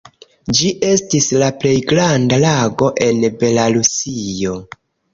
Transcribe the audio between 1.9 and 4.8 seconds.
granda lago en Belarusio.